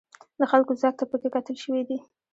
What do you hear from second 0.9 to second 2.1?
ته پکې کتل شوي دي.